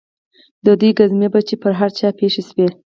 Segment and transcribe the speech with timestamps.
[0.65, 2.67] د دوى گزمې به چې پر هر چا پېښې سوې.